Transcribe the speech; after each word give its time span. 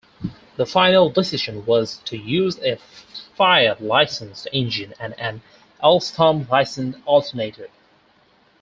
The 0.55 0.65
final 0.65 1.11
decision 1.11 1.63
was 1.67 1.97
to 2.05 2.17
use 2.17 2.57
a 2.63 2.79
Fiat-licensed 3.35 4.47
engine 4.51 4.95
and 4.99 5.13
an 5.19 5.43
Alsthom-licensed 5.83 6.97
alternator. 7.05 7.67